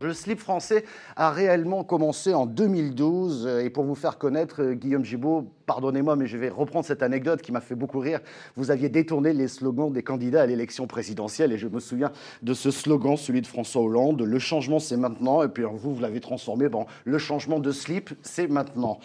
[0.00, 0.84] Le slip français
[1.16, 3.48] a réellement commencé en 2012.
[3.64, 7.42] Et pour vous faire connaître, euh, Guillaume Gibault, pardonnez-moi, mais je vais reprendre cette anecdote
[7.42, 8.20] qui m'a fait beaucoup rire.
[8.54, 11.52] Vous aviez détourné les slogans des candidats à l'élection présidentielle.
[11.52, 12.12] Et je me souviens
[12.42, 15.42] de ce slogan, celui de François Hollande Le changement, c'est maintenant.
[15.42, 16.68] Et puis vous, vous l'avez transformé.
[16.68, 19.00] Bon, le changement de slip, c'est maintenant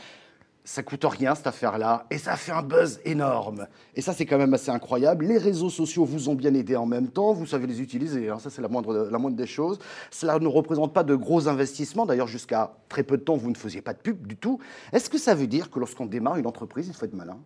[0.65, 3.67] ça coûte rien cette affaire-là et ça fait un buzz énorme.
[3.95, 5.25] Et ça, c'est quand même assez incroyable.
[5.25, 8.39] Les réseaux sociaux vous ont bien aidé en même temps, vous savez les utiliser, hein.
[8.39, 9.79] ça c'est la moindre, des choses.
[10.11, 13.57] Cela ne représente pas de gros investissements, d'ailleurs jusqu'à très peu de temps, vous ne
[13.57, 14.59] faisiez pas de pub du tout.
[14.91, 17.37] Est-ce que ça veut dire que lorsqu'on démarre une entreprise, il faut être malin?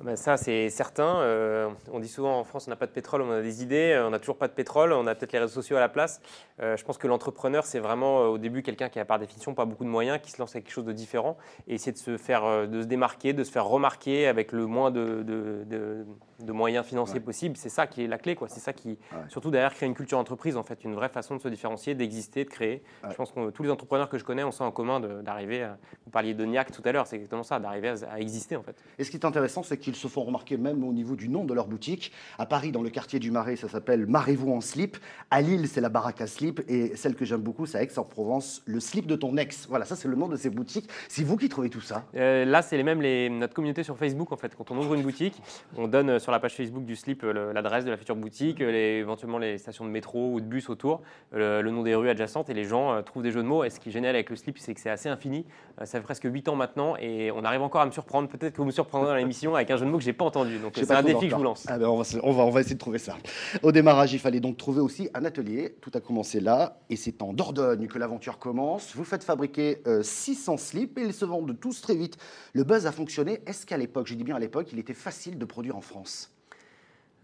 [0.00, 1.16] Ben ça, c'est certain.
[1.22, 3.94] Euh, on dit souvent en France, on n'a pas de pétrole, on a des idées.
[3.94, 5.88] Euh, on n'a toujours pas de pétrole, on a peut-être les réseaux sociaux à la
[5.88, 6.20] place.
[6.60, 9.64] Euh, je pense que l'entrepreneur, c'est vraiment au début quelqu'un qui a par définition pas
[9.64, 12.16] beaucoup de moyens, qui se lance avec quelque chose de différent et essayer de se
[12.16, 17.20] faire, de se démarquer, de se faire remarquer avec le moins de, de, moyens financiers
[17.20, 17.56] possibles.
[17.56, 18.48] C'est ça qui est la clé, quoi.
[18.48, 21.40] C'est ça qui, surtout derrière, crée une culture entreprise, en fait, une vraie façon de
[21.40, 22.82] se différencier, d'exister, de créer.
[23.08, 25.68] Je pense que tous les entrepreneurs que je connais ont ça en commun d'arriver.
[26.04, 28.62] Vous parliez de NIAC tout à l'heure, c'est exactement ça, d'arriver à, à, exister, en
[28.62, 28.76] fait.
[28.98, 31.44] Et ce qui est intéressant, c'est qu'ils se font remarquer même au niveau du nom
[31.44, 32.12] de leur boutique.
[32.38, 34.98] À Paris, dans le quartier du Marais, ça s'appelle Marez-vous en slip.
[35.30, 36.60] À Lille, c'est la baraque à slip.
[36.68, 39.66] Et celle que j'aime beaucoup, c'est Aix-en-Provence, le slip de ton ex.
[39.68, 40.88] Voilà, ça c'est le nom de ces boutiques.
[41.08, 43.96] C'est vous qui trouvez tout ça euh, Là, c'est les mêmes les, notre communauté sur
[43.96, 44.54] Facebook en fait.
[44.54, 45.40] Quand on ouvre une boutique,
[45.76, 48.60] on donne euh, sur la page Facebook du slip euh, l'adresse de la future boutique,
[48.60, 52.50] les, éventuellement les stations de métro ou de bus autour, le, nom des rues adjacentes
[52.50, 53.64] et les gens trouvent des jeux de mots.
[53.64, 55.46] Et ce qui est génial avec le slip, c'est que c'est assez infini.
[55.78, 58.28] ça fait presque 8 ans maintenant et on arrive encore à me surprendre.
[58.28, 60.24] Peut-être que vous me surprendrez dans l'émission avec un jeu de mots que j'ai pas
[60.24, 60.58] entendu.
[60.58, 61.64] Donc c'est un défi que je vous lance.
[61.68, 63.16] Ah ben, on, va, on, va, on, va, essayer de trouver ça.
[63.62, 65.76] Au démarrage, il fallait donc trouver aussi un atelier.
[65.80, 68.94] Tout a commencé là et c'est en Dordogne que l'aventure commence.
[68.94, 72.18] Vous faites fabriquer 600 euh, slips et ils se vendent tous très vite.
[72.52, 73.40] Le buzz a fonctionné.
[73.46, 76.32] Est-ce qu'à l'époque, je dis bien à l'époque, il était facile de produire en France?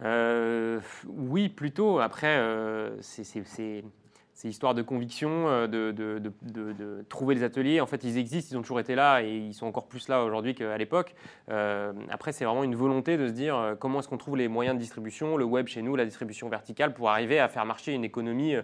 [0.02, 1.98] Euh, Oui, plutôt.
[1.98, 3.84] Après, euh, c'est
[4.34, 7.80] c'est histoire de conviction, euh, de, trouver les ateliers.
[7.80, 10.24] En fait, ils existent, ils ont toujours été là et ils sont encore plus là
[10.24, 11.14] aujourd'hui qu'à l'époque.
[11.50, 14.48] Euh, après, c'est vraiment une volonté de se dire euh, comment est-ce qu'on trouve les
[14.48, 17.92] moyens de distribution, le web chez nous, la distribution verticale, pour arriver à faire marcher
[17.92, 18.54] une économie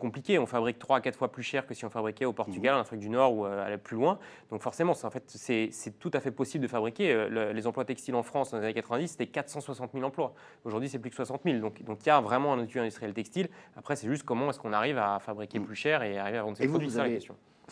[0.00, 0.38] compliquée.
[0.38, 2.80] On fabrique 3 à 4 fois plus cher que si on fabriquait au Portugal, en
[2.80, 4.18] Afrique du Nord ou à plus loin.
[4.50, 7.28] Donc forcément, c'est tout à fait possible de fabriquer.
[7.30, 10.34] les emplois textiles en France dans les années 90, c'était 460 000 emplois.
[10.64, 11.58] Aujourd'hui, c'est plus que 60 000.
[11.58, 13.48] Donc il y a vraiment un outil industriel textile.
[13.76, 15.64] Après, c'est juste comment est-ce qu'on arrive à fabriquer mm.
[15.64, 16.88] plus cher et arriver à vendre ses produits.
[16.88, 17.20] Vous, avez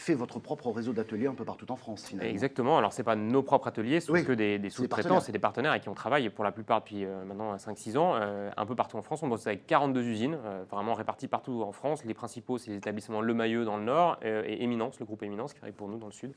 [0.00, 2.30] fait votre propre réseau d'ateliers un peu partout en France, finalement.
[2.30, 2.78] Exactement.
[2.78, 5.72] Alors, ce n'est pas nos propres ateliers, ce sont que des, sous-traitants, c'est des partenaires
[5.72, 8.74] avec qui on travaille pour la plupart depuis euh, maintenant 5-6 ans, euh, un peu
[8.74, 9.22] partout en France.
[9.22, 12.04] On bosse avec 42 usines, euh, vraiment réparties partout en France.
[12.04, 15.52] Les principaux, c'est les établissements Le Maillot dans le nord et Éminence, le groupe Éminence,
[15.52, 16.32] qui travaille pour nous dans le sud,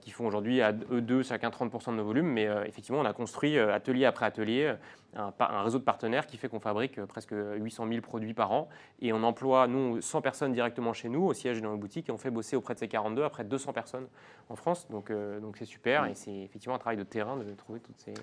[0.00, 2.26] qui font aujourd'hui à eux deux chacun 30% de nos volumes.
[2.26, 4.74] Mais effectivement, on a construit atelier après atelier
[5.16, 8.68] un, réseau de partenaires qui fait qu'on fabrique euh, presque 800 000 produits par an.
[9.00, 12.08] Et on emploie, nous, 100 personnes directement chez nous, au siège et dans nos boutiques,
[12.08, 14.08] et on fait bosser auprès de ces 42, après 200 personnes
[14.48, 14.86] en France.
[14.90, 17.98] Donc euh, donc c'est super, et c'est effectivement un travail de terrain de trouver toutes
[17.98, 18.14] ces...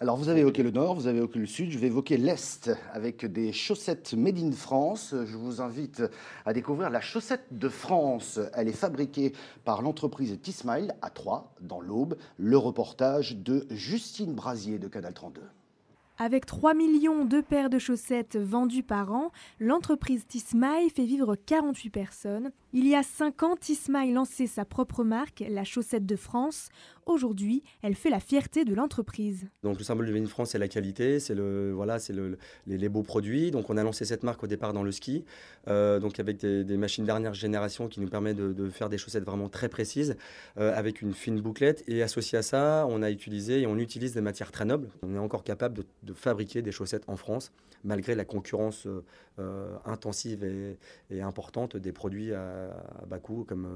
[0.00, 2.70] Alors vous avez évoqué le nord, vous avez évoqué le sud, je vais évoquer l'est
[2.92, 5.14] avec des chaussettes made in France.
[5.24, 6.02] Je vous invite
[6.44, 8.40] à découvrir la chaussette de France.
[8.54, 9.32] Elle est fabriquée
[9.64, 12.16] par l'entreprise T-Smile à Troyes, dans l'Aube.
[12.38, 15.42] Le reportage de Justine Brasier de Canal 32.
[16.18, 21.90] Avec 3 millions de paires de chaussettes vendues par an, l'entreprise Tismaï fait vivre 48
[21.90, 22.52] personnes.
[22.76, 26.70] Il y a 5 ans, Tismaï lançait sa propre marque, la chaussette de France.
[27.06, 29.46] Aujourd'hui, elle fait la fierté de l'entreprise.
[29.62, 32.36] Donc le symbole du Made France, c'est la qualité, c'est le voilà, c'est le,
[32.66, 33.52] les, beaux produits.
[33.52, 35.24] Donc on a lancé cette marque au départ dans le ski,
[35.68, 39.48] euh, donc avec des, machines dernière génération qui nous permettent de, faire des chaussettes vraiment
[39.48, 40.16] très précises,
[40.58, 41.84] euh, avec une fine bouclette.
[41.86, 44.88] Et associé à ça, on a utilisé et on utilise des matières très nobles.
[45.04, 47.52] On est encore capable de, fabriquer des chaussettes en France,
[47.84, 48.88] malgré la concurrence
[49.38, 52.32] euh, intensive et, importante des produits
[53.08, 53.66] bas coût, comme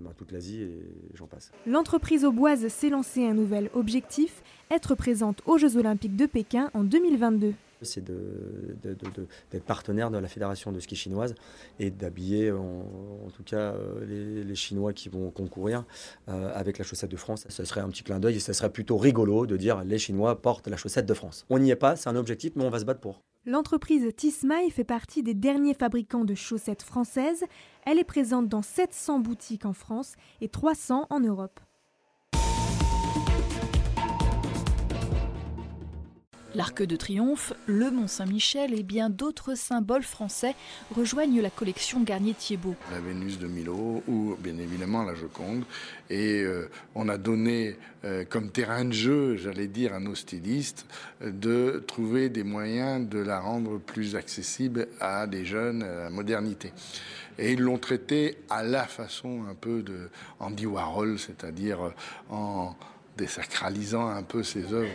[0.00, 0.78] bah, toute l'Asie et
[1.14, 1.52] j'en passe.
[1.66, 6.70] L'entreprise au bois s'est lancé un nouvel objectif, être présente aux Jeux Olympiques de Pékin
[6.74, 11.34] en 2022 c'est d'être partenaire de la fédération de ski chinoise
[11.78, 15.84] et d'habiller en, tout cas euh, les, Chinois qui vont concourir
[16.28, 17.44] euh, avec la chaussette de France.
[17.48, 20.40] Ce serait un petit clin d'œil et ce serait plutôt rigolo de dire les Chinois
[20.40, 21.44] portent la chaussette de France.
[21.50, 23.20] On n'y est pas, c'est un objectif, mais on va se battre pour.
[23.46, 27.44] L'entreprise Tismaï fait partie des derniers fabricants de chaussettes françaises.
[27.84, 31.60] Elle est présente dans 700 boutiques en France et 300 en Europe.
[36.54, 40.54] L'Arc de Triomphe, le Mont Saint-Michel et bien d'autres symboles français
[40.94, 42.76] rejoignent la collection Garnier-Thiebaud.
[42.92, 45.64] La Vénus de Milo ou bien évidemment la Joconde.
[46.10, 50.86] Et euh, on a donné euh, comme terrain de jeu, j'allais dire, à nos stylistes
[51.20, 56.72] de trouver des moyens de la rendre plus accessible à des jeunes, à la modernité.
[57.36, 60.08] Et ils l'ont traité à la façon un peu de
[60.38, 61.92] Andy Warhol, c'est-à-dire
[62.30, 62.76] en
[63.16, 64.94] désacralisant un peu ses œuvres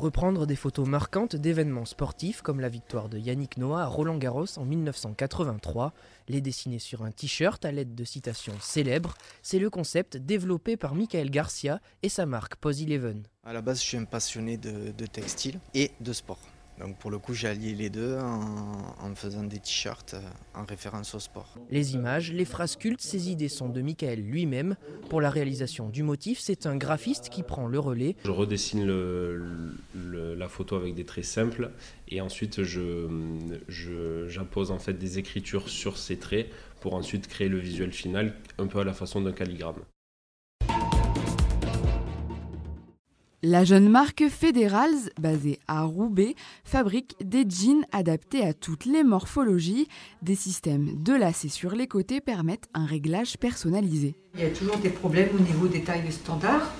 [0.00, 4.58] reprendre des photos marquantes d'événements sportifs comme la victoire de Yannick Noah à Roland Garros
[4.58, 5.92] en 1983,
[6.28, 10.94] les dessiner sur un t-shirt à l'aide de citations célèbres, c'est le concept développé par
[10.94, 13.22] Michael Garcia et sa marque Pose Eleven.
[13.44, 16.40] À la base, je suis un passionné de, de textile et de sport.
[16.78, 20.20] Donc pour le coup, j'ai allié les deux en, faisant des t-shirts euh,
[20.54, 21.54] en référence au sport.
[21.68, 24.76] Les images, les phrases cultes, ces idées sont de Michael lui-même.
[25.10, 28.16] Pour la réalisation du motif, c'est un graphiste qui prend le relais.
[28.24, 28.86] Je redessine
[29.94, 31.70] la photo avec des traits simples
[32.08, 32.62] et ensuite
[33.68, 36.50] j'impose en fait des écritures sur ces traits
[36.80, 39.82] pour ensuite créer le visuel final un peu à la façon d'un calligramme.
[43.42, 49.88] La jeune marque Federals, basée à Roubaix, fabrique des jeans adaptés à toutes les morphologies.
[50.20, 54.14] Des systèmes de lacets sur les côtés permettent un réglage personnalisé.
[54.34, 56.70] Il y a toujours des problèmes au niveau des tailles standards.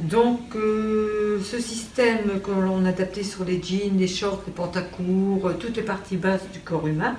[0.00, 5.46] Donc euh, ce système que l'on a adapté sur les jeans, les shorts, les pantacourts,
[5.46, 7.16] euh, toutes les parties basses du corps humain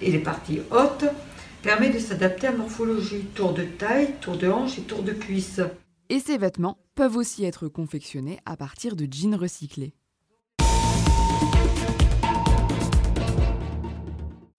[0.00, 1.06] et les parties hautes,
[1.60, 5.60] permet de s'adapter à morphologie, tour de taille, tour de hanche et tour de cuisse.
[6.08, 9.94] Et ces vêtements peuvent aussi être confectionnés à partir de jeans recyclés.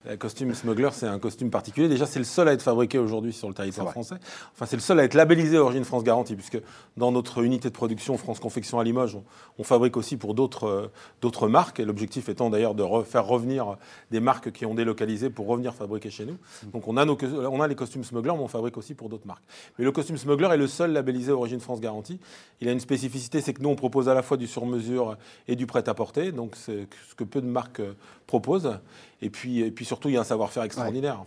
[0.08, 1.86] Le costume smuggler, c'est un costume particulier.
[1.86, 4.14] Déjà, c'est le seul à être fabriqué aujourd'hui sur le territoire français.
[4.54, 6.58] Enfin, c'est le seul à être labellisé Origine France Garantie, puisque
[6.96, 9.18] dans notre unité de production France Confection à Limoges,
[9.58, 10.90] on, fabrique aussi pour d'autres
[11.22, 11.80] euh, marques.
[11.80, 13.76] Et l'objectif étant d'ailleurs de faire revenir
[14.10, 16.38] des marques qui ont délocalisé pour revenir fabriquer chez nous.
[16.72, 19.26] Donc, on a, nos, on a les costumes smuggler, mais on fabrique aussi pour d'autres
[19.26, 19.44] marques.
[19.78, 22.18] Mais le costume smuggler est le seul labellisé Origine France Garantie.
[22.62, 25.56] Il a une spécificité, c'est que nous, on propose à la fois du sur-mesure et
[25.56, 26.32] du prêt-à-porter.
[26.32, 27.82] Donc, c'est ce que peu de marques
[28.30, 28.78] proposent.
[29.22, 31.24] Et puis, et puis surtout, il y a un savoir-faire extraordinaire.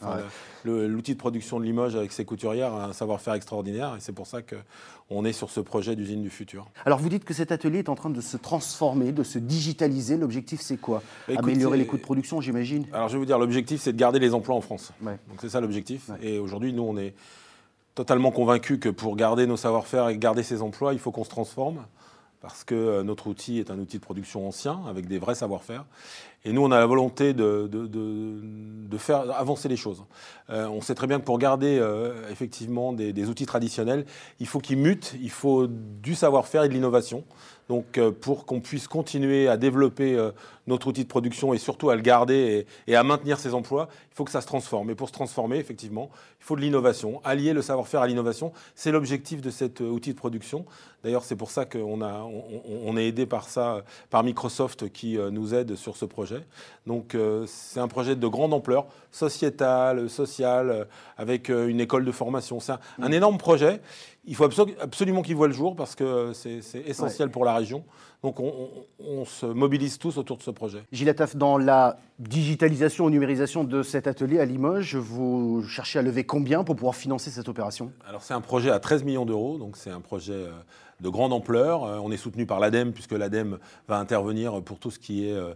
[0.64, 4.26] L'outil de production de Limoges avec ses couturières a un savoir-faire extraordinaire et c'est pour
[4.26, 6.66] ça qu'on est sur ce projet d'usine du futur.
[6.86, 10.16] Alors vous dites que cet atelier est en train de se transformer, de se digitaliser.
[10.16, 11.04] L'objectif c'est quoi?
[11.36, 12.86] Améliorer les coûts de production, j'imagine?
[12.94, 14.94] Alors je vais vous dire, l'objectif c'est de garder les emplois en France.
[15.02, 16.10] Donc c'est ça l'objectif.
[16.22, 17.14] Et aujourd'hui, nous, on est
[17.96, 21.30] totalement convaincus que pour garder nos savoir-faire et garder ces emplois, il faut qu'on se
[21.30, 21.86] transforme
[22.44, 25.86] parce que euh, notre outil est un outil de production ancien, avec des vrais savoir-faire.
[26.46, 27.70] Et nous, on a la volonté de,
[28.98, 30.04] faire avancer les choses.
[30.50, 34.06] Euh, on sait très bien que pour garder euh, effectivement des, outils traditionnels,
[34.40, 37.24] il faut qu'ils mutent, il faut du savoir-faire et de l'innovation.
[37.70, 40.18] Donc euh, pour qu'on puisse continuer à développer
[40.68, 44.16] notre outil de production et surtout à le garder et, à maintenir ses emplois, il
[44.16, 44.90] faut que ça se transforme.
[44.90, 46.10] Et pour se transformer, effectivement,
[46.42, 47.22] il faut de l'innovation.
[47.24, 50.66] Allier le savoir-faire à l'innovation, c'est l'objectif de cet outil de production.
[51.04, 55.76] D'ailleurs, c'est pour ça qu'on on, est aidé par ça, par Microsoft qui nous aide
[55.76, 56.33] sur ce projet.
[56.88, 57.16] Donc
[57.46, 60.88] c'est un projet de grande ampleur, sociétal, social,
[61.18, 62.60] avec une école de formation.
[62.60, 63.82] C'est un, énorme projet.
[64.26, 67.84] Il faut absolument qu'il voit le jour parce que c'est essentiel pour la région.
[68.24, 70.84] Donc on, se mobilise tous autour de ce projet.
[70.94, 76.02] Gilles Attaf, dans la digitalisation ou numérisation de cet atelier à Limoges, vous cherchez à
[76.02, 77.92] lever combien pour pouvoir financer cette opération?
[78.08, 80.52] Alors c'est un projet à 13 millions d'euros, donc c'est un projet euh,
[81.04, 81.84] de grande ampleur.
[81.84, 85.34] Euh, on est soutenu par l'ADEME puisque l'ADEME va intervenir pour tout ce qui est
[85.34, 85.54] euh,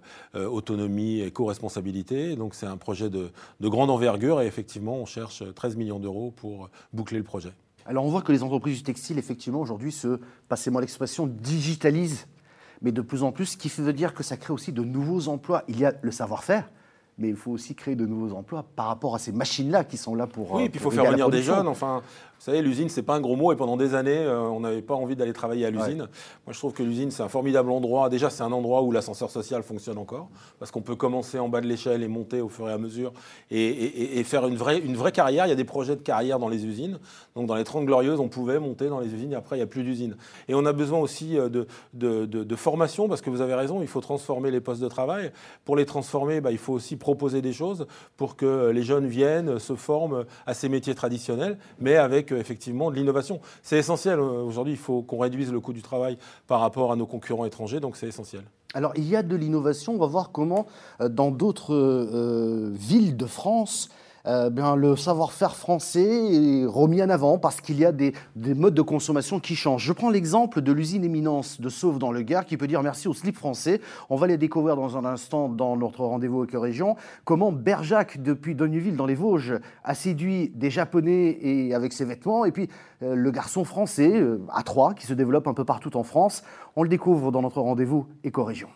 [0.48, 2.36] autonomie et co-responsabilité.
[2.36, 6.32] Donc c'est un projet de, de grande envergure et effectivement on cherche 13 millions d'euros
[6.36, 7.54] pour boucler le projet.
[7.88, 12.28] Alors on voit que les entreprises du textile, effectivement, aujourd'hui, se, passez-moi l'expression, digitalisent,
[12.82, 15.30] mais de plus en plus, ce qui veut dire que ça crée aussi de nouveaux
[15.30, 15.64] emplois.
[15.70, 16.70] Il y a le savoir-faire,
[17.18, 20.16] mais il faut aussi créer de nouveaux emplois par rapport à ces machines-là qui sont
[20.16, 20.52] là pour.
[20.52, 21.68] Oui, et puis il faut faire venir des jeunes.
[21.68, 22.02] Enfin,
[22.40, 24.84] vous savez, l'usine, c'est pas un gros mot, et pendant des années, euh, on n'avait
[24.84, 26.08] pas envie d'aller travailler à l'usine.
[26.46, 28.10] Moi, je trouve que l'usine, c'est un formidable endroit.
[28.10, 30.30] Déjà, c'est un endroit où l'ascenseur social fonctionne encore,
[30.60, 33.12] parce qu'on peut commencer en bas de l'échelle et monter au fur et à mesure,
[33.50, 35.46] et, faire une vraie, une vraie carrière.
[35.48, 37.00] Il y a des projets de carrière dans les usines.
[37.36, 39.64] Donc, dans les 30 Glorieuses, on pouvait monter dans les usines, et après, il n'y
[39.64, 40.16] a plus d'usines.
[40.48, 41.66] Et on a besoin aussi euh, de,
[42.26, 45.32] de, formation, parce que vous avez raison, il faut transformer les postes de travail.
[45.66, 49.60] Pour les transformer, bah, il faut aussi proposer des choses pour que les jeunes viennent,
[49.60, 53.40] se forment à ces métiers traditionnels, mais avec effectivement de l'innovation.
[53.62, 54.20] C'est essentiel.
[54.20, 56.18] Euh, aujourd'hui, il faut qu'on réduise le coût du travail
[56.48, 58.44] par rapport à nos concurrents étrangers, donc c'est essentiel.
[58.74, 59.94] Alors, il y a de l'innovation.
[59.94, 60.68] On va voir comment,
[61.02, 63.90] euh, dans d'autres euh, villes de France,
[64.52, 68.82] bien, le savoir-faire français est remis en avant parce qu'il y a des, modes de
[68.82, 69.84] consommation qui changent.
[69.84, 73.08] Je prends l'exemple de l'usine Éminence de Sauve dans le Gard qui peut dire merci
[73.08, 73.80] au slip français.
[74.10, 76.96] On va les découvrir dans un instant dans notre rendez-vous avec Région.
[77.24, 82.46] Comment Berjac, depuis Donneville dans les Vosges, a séduit des Japonais et avec ses vêtements.
[82.46, 82.70] Et puis
[83.04, 86.44] euh, le garçon français, euh, à Troyes, qui se développe un peu partout en France.
[86.76, 88.70] On le découvre dans notre rendez-vous Éco-Région.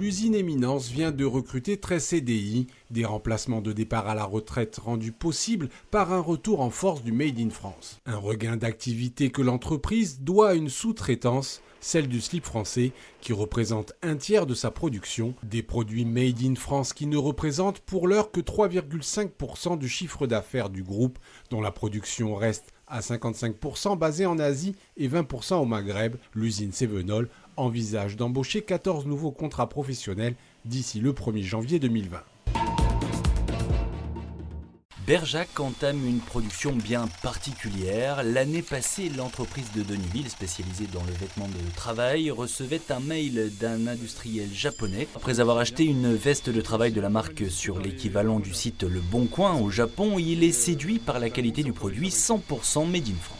[0.00, 5.12] L'usine Éminence vient de recruter 13 CDI, des remplacements de départ à la retraite rendus
[5.12, 8.00] possibles par un retour en force du Made in France.
[8.06, 13.92] Un regain d'activité que l'entreprise doit à une sous-traitance, celle du slip français, qui représente
[14.00, 18.30] un tiers de sa production, des produits Made in France qui ne représentent pour l'heure
[18.30, 21.18] que 3,5% du chiffre d'affaires du groupe,
[21.50, 27.28] dont la production reste à 55% basée en Asie et 20% au Maghreb, l'usine Sévenol
[27.60, 32.22] envisage d'embaucher 14 nouveaux contrats professionnels d'ici le 1er janvier 2020.
[35.10, 38.22] Berjac entame une production bien particulière.
[38.22, 43.88] L'année passée, l'entreprise de Donneville, spécialisée dans le vêtement de travail, recevait un mail d'un
[43.88, 45.08] industriel japonais.
[45.16, 49.00] Après avoir acheté une veste de travail de la marque sur l'équivalent du site Le
[49.00, 53.20] Bon Coin au Japon, il est séduit par la qualité du produit 100% made in
[53.20, 53.39] France.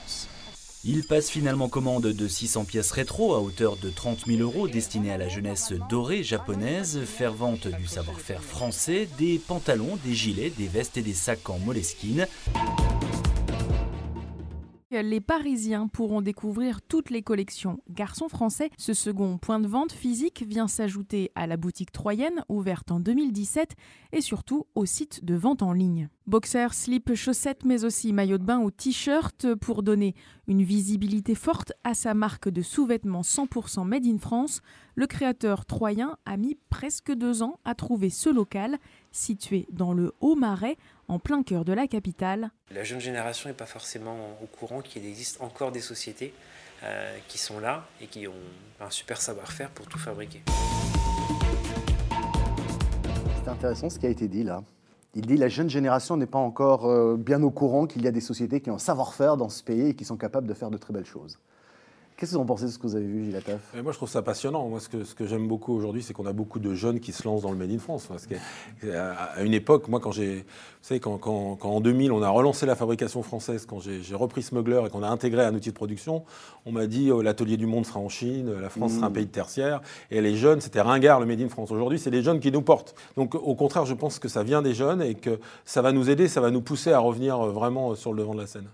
[0.83, 5.13] Il passe finalement commande de 600 pièces rétro à hauteur de 30 000 euros destinées
[5.13, 10.97] à la jeunesse dorée japonaise, fervente du savoir-faire français, des pantalons, des gilets, des vestes
[10.97, 12.27] et des sacs en moleskine.
[14.93, 18.71] Les Parisiens pourront découvrir toutes les collections garçons français.
[18.77, 23.77] Ce second point de vente physique vient s'ajouter à la boutique troyenne, ouverte en 2017,
[24.11, 26.09] et surtout au site de vente en ligne.
[26.27, 30.17] Boxers, slip, chaussettes, mais aussi maillot de bain ou t-shirt pour donner
[30.49, 34.61] une visibilité forte à sa marque de sous-vêtements 100% made in France.
[34.97, 38.79] Le créateur troyen a mis presque deux ans à trouver ce local,
[39.13, 40.77] situé dans le Haut-Marais,
[41.09, 42.51] en plein cœur de la capitale.
[42.71, 46.33] La jeune génération n'est pas forcément au courant qu'il existe encore des sociétés
[46.83, 48.33] euh, qui sont là et qui ont
[48.81, 50.43] un super savoir-faire pour tout fabriquer.
[53.43, 54.63] C'est intéressant ce qui a été dit là.
[55.15, 58.13] Il dit la jeune génération n'est pas encore euh, bien au courant qu'il y a
[58.13, 60.71] des sociétés qui ont un savoir-faire dans ce pays et qui sont capables de faire
[60.71, 61.39] de très belles choses.
[62.21, 63.97] Qu'est-ce que vous en pensez de ce que vous avez vu, Gilles Attaf Moi, je
[63.97, 64.69] trouve ça passionnant.
[64.69, 67.13] Moi, ce que, ce que j'aime beaucoup aujourd'hui, c'est qu'on a beaucoup de jeunes qui
[67.13, 68.09] se lancent dans le Made in France.
[68.09, 68.29] Parce
[68.85, 70.41] à une époque, moi, quand j'ai.
[70.41, 70.43] Vous
[70.83, 74.83] savez, quand, quand, en 2000, on a relancé la fabrication française, quand j'ai repris Smuggler
[74.85, 76.23] et qu'on a intégré un outil de production,
[76.67, 79.13] on m'a dit oh, l'atelier du monde sera en Chine, la France sera un mmh.
[79.15, 79.81] pays de tertiaire.
[80.11, 81.71] Et les jeunes, c'était ringard le Made in France.
[81.71, 82.95] Aujourd'hui, c'est les jeunes qui nous portent.
[83.17, 86.11] Donc, au contraire, je pense que ça vient des jeunes et que ça va nous
[86.11, 88.69] aider, ça va nous pousser à revenir vraiment sur le devant de la scène.